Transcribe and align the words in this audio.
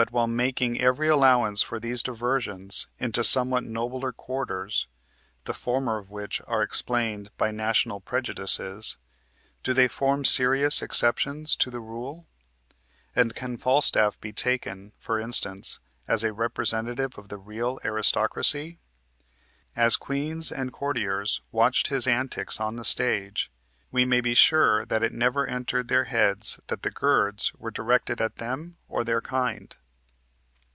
But, 0.00 0.12
while 0.12 0.28
making 0.28 0.80
every 0.80 1.08
allowance 1.08 1.60
for 1.60 1.80
these 1.80 2.04
diversions 2.04 2.86
into 3.00 3.24
somewhat 3.24 3.64
nobler 3.64 4.12
quarters 4.12 4.86
(the 5.42 5.52
former 5.52 5.98
of 5.98 6.12
which 6.12 6.40
are 6.46 6.62
explained 6.62 7.32
by 7.36 7.50
national 7.50 7.98
prejudices), 7.98 8.96
do 9.64 9.74
they 9.74 9.88
form 9.88 10.24
serious 10.24 10.82
exceptions 10.82 11.56
to 11.56 11.68
the 11.68 11.80
rule, 11.80 12.28
and 13.16 13.34
can 13.34 13.56
Falstaff 13.56 14.20
be 14.20 14.32
taken, 14.32 14.92
for 15.00 15.18
instance, 15.18 15.80
as 16.06 16.22
a 16.22 16.32
representative 16.32 17.18
of 17.18 17.26
the 17.28 17.36
real 17.38 17.80
aristocracy? 17.84 18.78
As 19.74 19.96
Queen 19.96 20.40
and 20.54 20.72
courtiers 20.72 21.42
watched 21.50 21.88
his 21.88 22.06
antics 22.06 22.60
on 22.60 22.76
the 22.76 22.84
stage, 22.84 23.50
we 23.90 24.04
may 24.04 24.20
be 24.20 24.34
sure 24.34 24.86
that 24.86 25.02
it 25.02 25.10
never 25.10 25.44
entered 25.44 25.88
their 25.88 26.04
heads 26.04 26.60
that 26.68 26.82
the 26.82 26.90
"girds" 26.92 27.52
were 27.54 27.72
directed 27.72 28.20
at 28.20 28.36
them 28.36 28.76
or 28.88 29.02
their 29.02 29.20
kind. 29.20 29.76